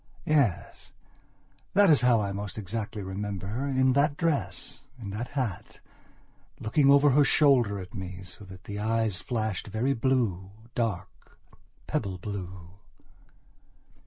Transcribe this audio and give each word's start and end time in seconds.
Yes, 0.25 0.93
that 1.75 1.91
is 1.91 2.01
how 2.01 2.21
I 2.21 2.31
most 2.31 2.57
exactly 2.57 3.03
remember 3.03 3.45
her, 3.45 3.67
in 3.67 3.93
that 3.93 4.17
dress, 4.17 4.81
in 4.99 5.11
that 5.11 5.27
hat, 5.37 5.79
looking 6.59 6.89
over 6.89 7.11
her 7.11 7.23
shoulder 7.23 7.77
at 7.77 7.93
me 7.93 8.21
so 8.23 8.43
that 8.45 8.63
the 8.63 8.79
eyes 8.79 9.21
flashed 9.21 9.67
very 9.67 9.93
bluedark 9.93 11.37
pebble 11.85 12.17
blue... 12.17 12.71